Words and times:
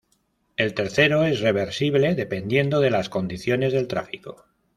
El 0.57 0.73
tercero 0.73 1.25
es 1.25 1.41
reversible 1.41 2.15
dependiendo 2.15 2.79
de 2.79 2.89
las 2.89 3.07
condiciones 3.07 3.71
del 3.71 3.87
tráfico. 3.87 4.45